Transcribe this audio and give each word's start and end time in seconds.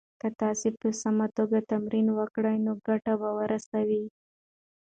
که 0.21 0.27
تاسي 0.39 0.69
په 0.81 0.89
سمه 1.01 1.27
توګه 1.37 1.67
تمرین 1.71 2.07
وکړئ 2.17 2.57
نو 2.65 2.73
ګټه 2.87 3.13
به 3.21 3.29
ورسوي. 3.39 4.05